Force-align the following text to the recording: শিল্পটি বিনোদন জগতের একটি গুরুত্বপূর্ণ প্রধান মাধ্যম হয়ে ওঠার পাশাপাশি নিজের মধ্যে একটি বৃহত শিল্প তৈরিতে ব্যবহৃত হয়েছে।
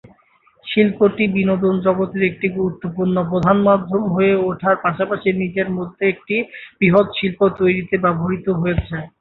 শিল্পটি 0.65 1.23
বিনোদন 1.35 1.75
জগতের 1.85 2.23
একটি 2.29 2.47
গুরুত্বপূর্ণ 2.57 3.15
প্রধান 3.31 3.57
মাধ্যম 3.67 4.03
হয়ে 4.13 4.33
ওঠার 4.49 4.75
পাশাপাশি 4.85 5.29
নিজের 5.41 5.67
মধ্যে 5.77 6.03
একটি 6.09 6.35
বৃহত 6.79 7.07
শিল্প 7.17 7.39
তৈরিতে 7.59 7.95
ব্যবহৃত 8.03 8.47
হয়েছে। 8.59 8.95